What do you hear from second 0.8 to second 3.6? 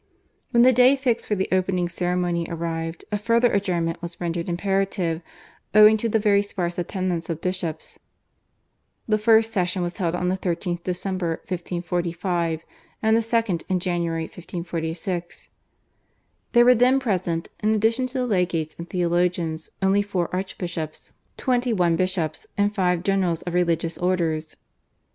fixed for the opening ceremony arrived, a further